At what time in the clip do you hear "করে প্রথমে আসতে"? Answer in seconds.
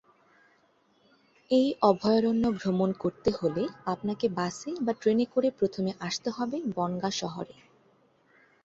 5.25-6.29